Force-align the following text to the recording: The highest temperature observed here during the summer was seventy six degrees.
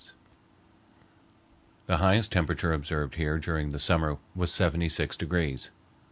The 1.85 1.97
highest 1.97 2.31
temperature 2.31 2.73
observed 2.73 3.13
here 3.13 3.37
during 3.37 3.69
the 3.69 3.77
summer 3.77 4.17
was 4.33 4.51
seventy 4.51 4.89
six 4.89 5.15
degrees. 5.15 5.69